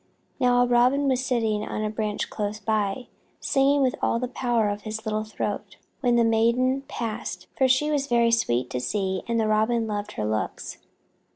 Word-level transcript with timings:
Now 0.39 0.63
a 0.63 0.65
Robin 0.65 1.07
was 1.07 1.23
sitting 1.23 1.61
on 1.63 1.83
a 1.83 1.89
branch 1.91 2.31
close 2.31 2.59
by, 2.59 3.05
singing 3.39 3.83
with 3.83 3.93
all 4.01 4.17
the 4.17 4.27
power 4.27 4.67
of 4.67 4.81
his 4.81 5.05
little 5.05 5.23
throat 5.23 5.77
when 5.99 6.15
the 6.15 6.23
maiden 6.23 6.81
passed, 6.87 7.45
for 7.55 7.67
she 7.67 7.91
was 7.91 8.07
very 8.07 8.31
sweet 8.31 8.71
to 8.71 8.79
see 8.79 9.21
and 9.27 9.39
the 9.39 9.47
Robin 9.47 9.85
loved 9.85 10.13
her 10.13 10.25
looks. 10.25 10.79